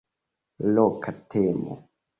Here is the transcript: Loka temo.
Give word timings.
Loka 0.79 1.11
temo. 1.35 1.75